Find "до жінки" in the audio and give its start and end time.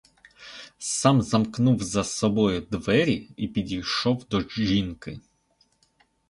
4.29-5.19